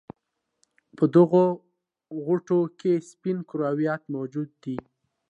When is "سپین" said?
3.09-3.37